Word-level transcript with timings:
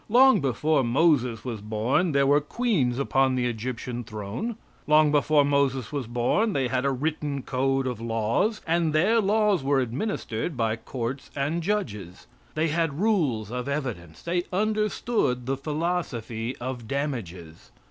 Long 0.09 0.41
before 0.41 0.83
Moses 0.83 1.45
was 1.45 1.61
born 1.61 2.11
there 2.13 2.25
were 2.25 2.41
queens 2.41 2.97
upon 2.97 3.35
the 3.35 3.45
Egyptian 3.45 4.03
throne. 4.03 4.55
Long 4.87 5.11
before 5.11 5.45
Moses 5.45 5.91
was 5.91 6.07
born 6.07 6.53
they 6.53 6.69
had 6.69 6.85
a 6.85 6.89
written 6.89 7.43
code 7.43 7.85
of 7.85 8.01
laws, 8.01 8.61
and 8.65 8.93
their 8.93 9.21
laws 9.21 9.61
were 9.63 9.79
administered 9.79 10.57
by 10.57 10.75
courts 10.75 11.29
and 11.35 11.61
judges. 11.61 12.25
They 12.55 12.69
had 12.69 12.99
rules 12.99 13.51
of 13.51 13.67
evidence. 13.67 14.23
They 14.23 14.45
understood 14.51 15.45
the 15.45 15.55
philosophy 15.55 16.57
of 16.57 16.87
damages. 16.87 17.69